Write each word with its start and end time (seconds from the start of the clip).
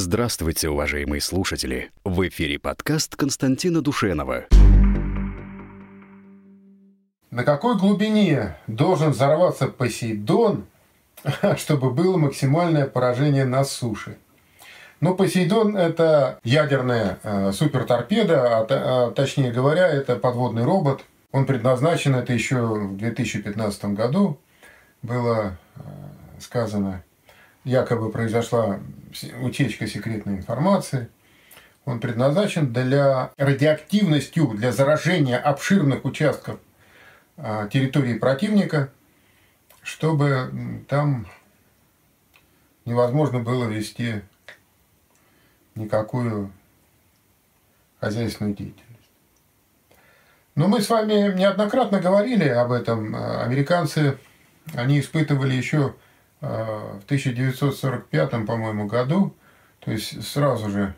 Здравствуйте, 0.00 0.68
уважаемые 0.68 1.20
слушатели! 1.20 1.90
В 2.04 2.28
эфире 2.28 2.60
подкаст 2.60 3.16
Константина 3.16 3.80
Душенова. 3.82 4.44
На 7.32 7.42
какой 7.42 7.76
глубине 7.76 8.56
должен 8.68 9.10
взорваться 9.10 9.66
Посейдон, 9.66 10.66
чтобы 11.56 11.90
было 11.90 12.16
максимальное 12.16 12.86
поражение 12.86 13.44
на 13.44 13.64
суше? 13.64 14.18
Ну, 15.00 15.16
Посейдон– 15.16 15.76
это 15.76 16.38
ядерная 16.44 17.18
э, 17.24 17.50
суперторпеда, 17.50 18.58
а, 18.58 18.66
а, 18.70 19.10
точнее 19.10 19.50
говоря, 19.50 19.88
это 19.88 20.14
подводный 20.14 20.62
робот. 20.62 21.04
Он 21.32 21.44
предназначен, 21.44 22.14
это 22.14 22.32
еще 22.32 22.58
в 22.62 22.96
2015 22.98 23.84
году 23.86 24.38
было 25.02 25.58
э, 25.74 25.80
сказано, 26.38 27.02
якобы 27.64 28.12
произошла 28.12 28.78
утечка 29.40 29.86
секретной 29.86 30.36
информации. 30.36 31.08
Он 31.84 32.00
предназначен 32.00 32.72
для 32.72 33.32
радиоактивностью, 33.36 34.48
для 34.48 34.72
заражения 34.72 35.38
обширных 35.38 36.04
участков 36.04 36.60
а, 37.36 37.66
территории 37.68 38.14
противника, 38.14 38.90
чтобы 39.82 40.84
там 40.88 41.26
невозможно 42.84 43.38
было 43.38 43.64
вести 43.64 44.22
никакую 45.74 46.52
хозяйственную 48.00 48.54
деятельность. 48.54 48.84
Но 50.54 50.66
мы 50.66 50.82
с 50.82 50.90
вами 50.90 51.32
неоднократно 51.34 52.00
говорили 52.00 52.48
об 52.48 52.72
этом. 52.72 53.14
Американцы, 53.14 54.18
они 54.74 55.00
испытывали 55.00 55.54
еще 55.54 55.94
в 56.40 57.02
1945, 57.04 58.30
по-моему, 58.46 58.86
году, 58.86 59.34
то 59.80 59.90
есть 59.90 60.22
сразу 60.26 60.70
же, 60.70 60.94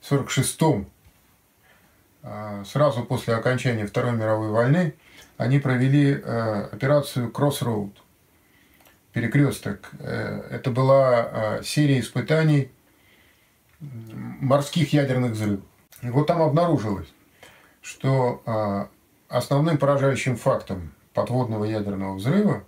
в 0.00 0.12
1946 0.12 0.86
а, 2.22 2.64
сразу 2.64 3.04
после 3.04 3.34
окончания 3.34 3.86
Второй 3.86 4.12
мировой 4.12 4.50
войны, 4.50 4.94
они 5.36 5.60
провели 5.60 6.12
э, 6.12 6.68
операцию 6.72 7.30
Crossroad, 7.30 7.92
перекресток. 9.12 9.90
Э, 10.00 10.40
это 10.50 10.70
была 10.72 11.58
э, 11.60 11.62
серия 11.62 12.00
испытаний 12.00 12.70
морских 13.78 14.92
ядерных 14.92 15.32
взрывов. 15.32 15.64
И 16.02 16.10
вот 16.10 16.26
там 16.26 16.42
обнаружилось, 16.42 17.08
что 17.82 18.88
основным 19.28 19.76
поражающим 19.76 20.36
фактом 20.36 20.94
подводного 21.12 21.64
ядерного 21.64 22.14
взрыва 22.14 22.64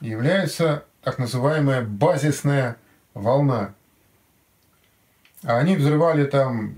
является 0.00 0.84
так 1.02 1.18
называемая 1.18 1.82
базисная 1.82 2.76
волна. 3.14 3.74
А 5.44 5.58
они 5.58 5.76
взрывали 5.76 6.24
там 6.24 6.74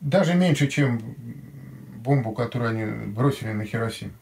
даже 0.00 0.34
меньше, 0.34 0.68
чем 0.68 1.00
бомбу, 1.96 2.32
которую 2.32 2.70
они 2.70 3.06
бросили 3.06 3.52
на 3.52 3.64
Хиросиму. 3.64 4.12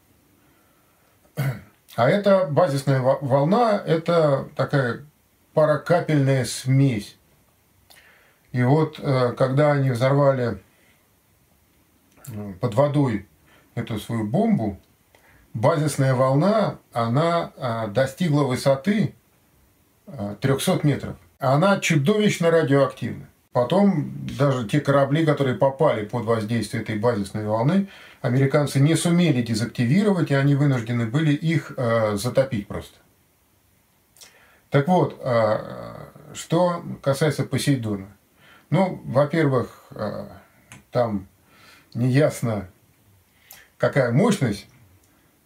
А 1.96 2.08
эта 2.08 2.46
базисная 2.46 3.00
волна– 3.00 3.82
это 3.86 4.48
такая 4.56 5.04
паракапельная 5.52 6.44
смесь. 6.44 7.16
И 8.52 8.62
вот 8.62 8.98
э, 9.00 9.32
когда 9.32 9.72
они 9.72 9.90
взорвали 9.90 10.62
э, 12.28 12.52
под 12.60 12.74
водой 12.74 13.26
эту 13.74 13.98
свою 13.98 14.24
бомбу, 14.24 14.78
базисная 15.54 16.14
волна, 16.14 16.78
она 16.92 17.52
а, 17.56 17.86
достигла 17.86 18.44
высоты 18.44 19.14
300 20.40 20.72
а, 20.72 20.80
метров. 20.82 21.16
Она 21.38 21.78
чудовищно 21.80 22.50
радиоактивна. 22.50 23.28
Потом 23.52 24.10
даже 24.36 24.66
те 24.66 24.80
корабли, 24.80 25.24
которые 25.24 25.56
попали 25.56 26.04
под 26.04 26.24
воздействие 26.24 26.82
этой 26.82 26.98
базисной 26.98 27.46
волны, 27.46 27.88
американцы 28.20 28.80
не 28.80 28.96
сумели 28.96 29.42
дезактивировать, 29.42 30.32
и 30.32 30.34
они 30.34 30.56
вынуждены 30.56 31.06
были 31.06 31.32
их 31.32 31.72
э, 31.76 32.16
затопить 32.16 32.66
просто. 32.66 32.98
Так 34.70 34.88
вот, 34.88 35.20
э, 35.22 35.58
что 36.34 36.82
касается 37.00 37.44
Посейдона. 37.44 38.08
Ну, 38.70 39.00
во-первых, 39.04 39.84
э, 39.92 40.26
там 40.90 41.28
неясно, 41.94 42.68
какая 43.78 44.10
мощность 44.10 44.66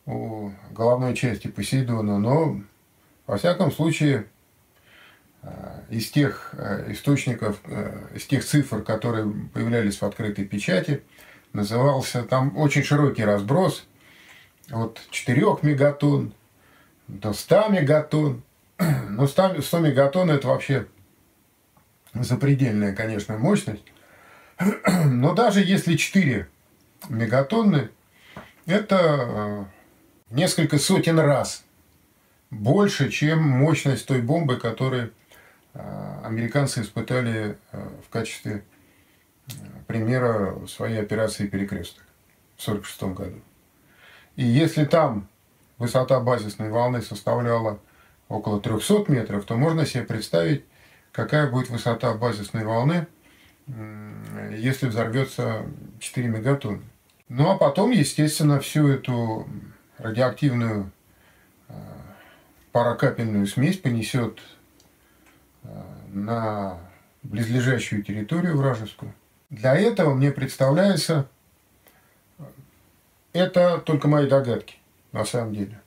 у 0.08 0.52
головной 0.70 1.14
части 1.14 1.48
Посейдона, 1.48 2.18
но 2.18 2.60
во 3.26 3.36
всяком 3.36 3.70
случае 3.70 4.26
э, 5.42 5.48
из 5.90 6.10
тех 6.10 6.54
э, 6.56 6.92
источников, 6.92 7.60
э, 7.64 8.08
из 8.14 8.24
тех 8.24 8.42
цифр, 8.42 8.82
которые 8.82 9.30
появлялись 9.52 10.00
в 10.00 10.02
открытой 10.04 10.46
печати, 10.46 11.02
назывался 11.52 12.22
там 12.22 12.56
очень 12.56 12.84
широкий 12.84 13.22
разброс 13.22 13.86
от 14.70 14.98
4 15.10 15.58
мегатонн 15.62 16.32
до 17.06 17.34
100 17.34 17.68
мегатонн. 17.68 18.42
Но 19.10 19.26
100, 19.26 19.60
100 19.60 19.78
мегатонн 19.80 20.30
это 20.30 20.48
вообще 20.48 20.86
запредельная, 22.14 22.94
конечно, 22.94 23.36
мощность. 23.36 23.84
Но 25.04 25.34
даже 25.34 25.60
если 25.60 25.96
4 25.96 26.48
мегатонны, 27.10 27.90
это 28.64 29.68
несколько 30.30 30.78
сотен 30.78 31.18
раз 31.18 31.64
больше, 32.50 33.10
чем 33.10 33.42
мощность 33.42 34.06
той 34.06 34.22
бомбы, 34.22 34.56
которую 34.56 35.12
а, 35.74 36.22
американцы 36.24 36.82
испытали 36.82 37.56
а, 37.72 37.90
в 38.06 38.08
качестве 38.10 38.64
а, 39.48 39.52
примера 39.86 40.66
своей 40.66 41.00
операции 41.00 41.46
«Перекресток» 41.46 42.04
в 42.56 42.68
1946 42.68 43.16
году. 43.16 43.40
И 44.36 44.44
если 44.44 44.84
там 44.84 45.28
высота 45.78 46.20
базисной 46.20 46.70
волны 46.70 47.02
составляла 47.02 47.78
около 48.28 48.60
300 48.60 49.04
метров, 49.08 49.44
то 49.44 49.56
можно 49.56 49.86
себе 49.86 50.04
представить, 50.04 50.64
какая 51.12 51.50
будет 51.50 51.70
высота 51.70 52.14
базисной 52.14 52.64
волны, 52.64 53.06
если 54.52 54.86
взорвется 54.86 55.66
4 55.98 56.28
мегатонны. 56.28 56.82
Ну 57.28 57.50
а 57.50 57.56
потом, 57.58 57.90
естественно, 57.90 58.60
всю 58.60 58.88
эту 58.88 59.46
радиоактивную 59.98 60.90
э, 61.68 61.72
паракапельную 62.72 63.46
смесь 63.46 63.78
понесет 63.78 64.40
э, 65.64 65.68
на 66.08 66.78
близлежащую 67.22 68.02
территорию 68.02 68.56
вражескую. 68.56 69.12
Для 69.50 69.74
этого 69.76 70.14
мне 70.14 70.30
представляется, 70.30 71.28
это 73.32 73.78
только 73.78 74.08
мои 74.08 74.28
догадки, 74.28 74.76
на 75.12 75.24
самом 75.24 75.54
деле. 75.54 75.80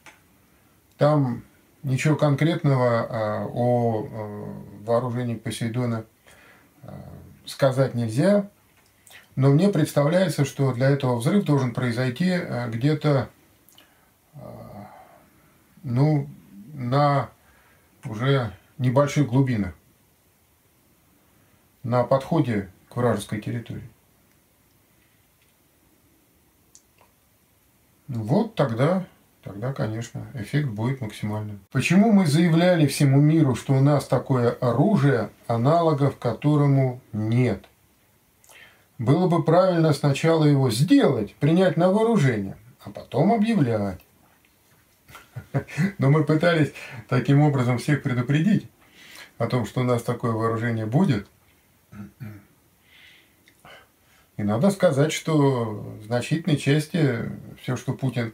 Там 0.98 1.44
ничего 1.84 2.16
конкретного 2.16 3.08
а, 3.10 3.48
о 3.52 4.06
э, 4.06 4.86
вооружении 4.86 5.36
Посейдона 5.36 6.06
сказать 7.46 7.96
нельзя, 7.96 8.50
но 9.36 9.50
мне 9.50 9.70
представляется, 9.70 10.46
что 10.46 10.74
для 10.74 10.90
этого 10.90 11.16
взрыв 11.18 11.44
должен 11.44 11.74
произойти 11.74 12.36
где-то 12.70 13.30
ну, 15.84 16.28
на 16.74 17.30
уже 18.06 18.54
небольших 18.78 19.28
глубинах, 19.28 19.74
на 21.84 22.04
подходе 22.04 22.70
к 22.90 22.96
вражеской 22.96 23.42
территории. 23.42 23.90
Вот 28.08 28.56
тогда, 28.56 29.06
тогда, 29.42 29.72
конечно, 29.72 30.28
эффект 30.34 30.68
будет 30.70 31.00
максимальным. 31.00 31.62
Почему 31.72 32.12
мы 32.12 32.28
заявляли 32.28 32.86
всему 32.86 33.22
миру, 33.22 33.56
что 33.56 33.74
у 33.74 33.80
нас 33.80 34.06
такое 34.06 34.52
оружие, 34.52 35.30
аналогов 35.48 36.18
которому 36.18 37.00
нет? 37.14 37.64
Было 38.98 39.28
бы 39.28 39.44
правильно 39.44 39.94
сначала 39.94 40.44
его 40.44 40.70
сделать, 40.70 41.34
принять 41.36 41.78
на 41.78 41.90
вооружение, 41.90 42.58
а 42.84 42.90
потом 42.92 43.32
объявлять. 43.32 44.02
Но 45.98 46.10
мы 46.10 46.24
пытались 46.24 46.74
таким 47.08 47.42
образом 47.42 47.78
всех 47.78 48.04
предупредить 48.04 48.68
о 49.38 49.48
том, 49.48 49.66
что 49.66 49.82
у 49.82 49.84
нас 49.84 50.04
такое 50.04 50.32
вооружение 50.32 50.86
будет. 50.86 51.28
И 54.38 54.44
надо 54.44 54.72
сказать, 54.72 55.12
что 55.12 55.98
в 56.02 56.04
значительной 56.06 56.58
части 56.58 57.30
все, 57.62 57.78
что 57.78 57.94
Путин 57.94 58.34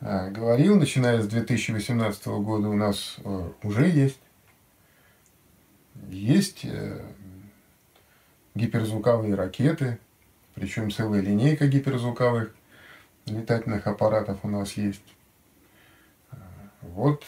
э, 0.00 0.30
говорил, 0.30 0.76
начиная 0.76 1.20
с 1.20 1.28
2018 1.28 2.26
года, 2.26 2.68
у 2.68 2.74
нас 2.74 3.16
э, 3.24 3.50
уже 3.62 3.88
есть. 3.88 4.18
Есть 6.08 6.64
э, 6.64 7.00
гиперзвуковые 8.54 9.34
ракеты, 9.34 9.98
причем 10.54 10.90
целая 10.90 11.20
линейка 11.20 11.68
гиперзвуковых 11.68 12.54
летательных 13.26 13.86
аппаратов 13.86 14.40
у 14.42 14.48
нас 14.48 14.72
есть. 14.72 15.02
Вот 16.92 17.24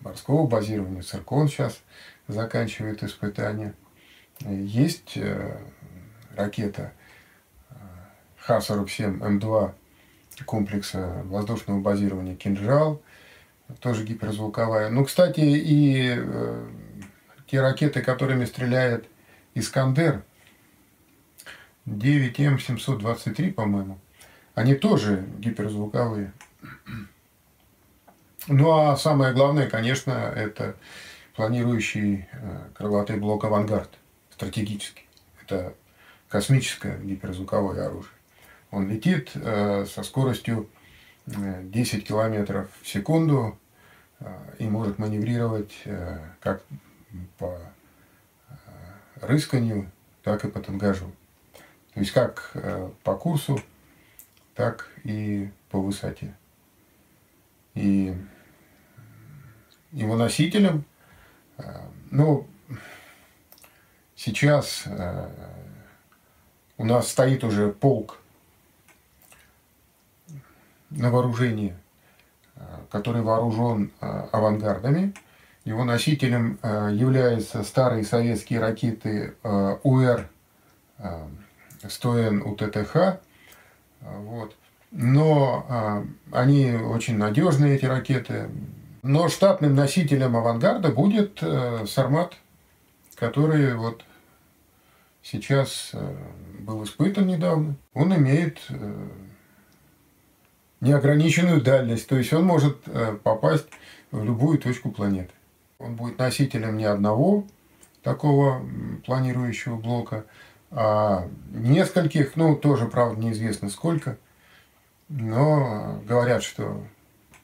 морского 0.00 0.46
базирования 0.46 1.02
Циркон 1.02 1.48
сейчас 1.48 1.80
заканчивает 2.28 3.02
испытания. 3.02 3.74
Есть 4.40 5.18
ракета 6.36 6.92
Х-47М2 8.38 9.72
комплекса 10.44 11.22
воздушного 11.24 11.80
базирования 11.80 12.36
«Кинжал», 12.36 13.02
тоже 13.80 14.04
гиперзвуковая. 14.04 14.90
Ну, 14.90 15.04
кстати, 15.04 15.40
и 15.40 16.14
э, 16.16 16.68
те 17.46 17.60
ракеты, 17.60 18.02
которыми 18.02 18.44
стреляет 18.44 19.06
«Искандер», 19.54 20.22
9М723, 21.86 23.52
по-моему, 23.52 23.98
они 24.54 24.74
тоже 24.74 25.24
гиперзвуковые. 25.38 26.32
Ну, 28.48 28.70
а 28.70 28.96
самое 28.96 29.34
главное, 29.34 29.68
конечно, 29.68 30.12
это 30.12 30.76
планирующий 31.34 32.28
э, 32.30 32.68
крылатый 32.74 33.16
блок 33.16 33.44
«Авангард» 33.44 33.90
стратегический. 34.30 35.08
Это 35.42 35.74
космическое 36.28 36.96
гиперзвуковое 36.98 37.86
оружие. 37.86 38.12
Он 38.70 38.88
летит 38.88 39.32
э, 39.34 39.84
со 39.86 40.04
скоростью 40.04 40.70
10 41.26 41.94
э, 41.94 42.00
километров 42.02 42.68
в 42.82 42.88
секунду 42.88 43.58
и 44.58 44.64
может 44.66 44.98
маневрировать 44.98 45.84
как 46.40 46.62
по 47.36 47.58
рысканию, 49.20 49.90
так 50.22 50.44
и 50.44 50.48
по 50.48 50.60
тангажу. 50.60 51.12
То 51.92 52.00
есть 52.00 52.12
как 52.12 52.56
по 53.02 53.14
курсу, 53.14 53.60
так 54.54 54.88
и 55.04 55.50
по 55.68 55.78
высоте. 55.78 56.34
И 57.74 58.14
его 59.92 60.16
носителем, 60.16 60.84
ну, 62.10 62.46
сейчас 64.14 64.84
у 66.78 66.84
нас 66.84 67.08
стоит 67.08 67.42
уже 67.44 67.70
полк 67.70 68.18
на 70.90 71.10
вооружении, 71.10 71.74
э, 72.56 72.60
который 72.90 73.22
вооружен 73.22 73.92
э, 74.00 74.06
авангардами. 74.32 75.14
Его 75.64 75.84
носителем 75.84 76.58
э, 76.62 76.90
являются 76.92 77.62
старые 77.64 78.04
советские 78.04 78.60
ракеты 78.60 79.34
УР 79.42 80.28
Стоен 81.88 82.42
УТТХ. 82.42 83.18
Вот. 84.00 84.56
Но 84.90 86.06
они 86.32 86.72
очень 86.72 87.18
надежные, 87.18 87.76
эти 87.76 87.84
ракеты. 87.84 88.48
Но 89.08 89.28
штатным 89.28 89.76
носителем 89.76 90.36
авангарда 90.36 90.90
будет 90.90 91.38
Сармат, 91.88 92.34
который 93.14 93.74
вот 93.76 94.04
сейчас 95.22 95.92
был 96.58 96.82
испытан 96.82 97.28
недавно. 97.28 97.76
Он 97.94 98.12
имеет 98.16 98.58
неограниченную 100.80 101.62
дальность, 101.62 102.08
то 102.08 102.16
есть 102.16 102.32
он 102.32 102.44
может 102.44 102.78
э, 102.86 103.16
попасть 103.22 103.68
в 104.10 104.24
любую 104.24 104.58
точку 104.58 104.90
планеты. 104.90 105.32
Он 105.78 105.94
будет 105.94 106.18
носителем 106.18 106.76
не 106.76 106.84
одного 106.84 107.46
такого 108.02 108.62
планирующего 109.04 109.76
блока, 109.76 110.26
а 110.70 111.28
нескольких, 111.52 112.36
ну, 112.36 112.56
тоже, 112.56 112.86
правда, 112.86 113.20
неизвестно 113.20 113.70
сколько, 113.70 114.18
но 115.08 116.02
говорят, 116.06 116.42
что 116.42 116.82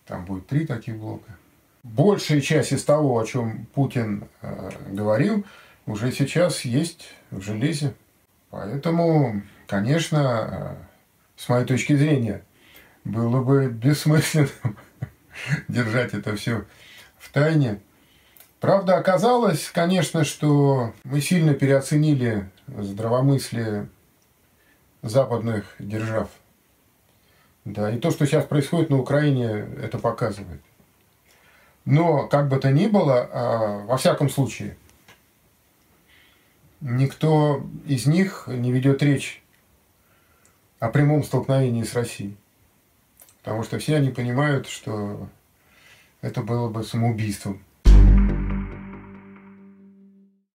там 0.06 0.24
будет 0.24 0.46
три 0.48 0.66
таких 0.66 0.96
блока. 0.96 1.36
Большая 1.82 2.40
часть 2.40 2.72
из 2.72 2.84
того, 2.84 3.18
о 3.18 3.26
чем 3.26 3.66
Путин 3.74 4.28
э, 4.40 4.70
говорил, 4.90 5.44
уже 5.86 6.12
сейчас 6.12 6.64
есть 6.64 7.08
в 7.30 7.42
железе. 7.42 7.94
Поэтому, 8.50 9.42
конечно, 9.66 10.76
э, 10.78 10.84
с 11.36 11.48
моей 11.48 11.64
точки 11.64 11.96
зрения, 11.96 12.44
было 13.04 13.42
бы 13.42 13.66
бессмысленным 13.66 14.78
держать 15.68 16.14
это 16.14 16.36
все 16.36 16.64
в 17.18 17.32
тайне. 17.32 17.80
Правда, 18.60 18.96
оказалось, 18.96 19.68
конечно, 19.70 20.24
что 20.24 20.94
мы 21.02 21.20
сильно 21.20 21.52
переоценили 21.52 22.48
здравомыслие 22.68 23.88
западных 25.02 25.74
держав. 25.80 26.30
Да, 27.64 27.90
и 27.90 27.98
то, 27.98 28.12
что 28.12 28.24
сейчас 28.24 28.44
происходит 28.44 28.90
на 28.90 29.00
Украине, 29.00 29.66
это 29.82 29.98
показывает. 29.98 30.60
Но, 31.84 32.28
как 32.28 32.48
бы 32.48 32.58
то 32.58 32.70
ни 32.70 32.86
было, 32.86 33.28
а, 33.32 33.84
во 33.86 33.96
всяком 33.96 34.28
случае, 34.28 34.76
никто 36.80 37.64
из 37.86 38.06
них 38.06 38.44
не 38.46 38.70
ведет 38.70 39.02
речь 39.02 39.42
о 40.78 40.88
прямом 40.88 41.24
столкновении 41.24 41.82
с 41.82 41.94
Россией. 41.94 42.36
Потому 43.42 43.64
что 43.64 43.78
все 43.78 43.96
они 43.96 44.10
понимают, 44.10 44.68
что 44.68 45.28
это 46.20 46.42
было 46.42 46.68
бы 46.68 46.84
самоубийством 46.84 47.62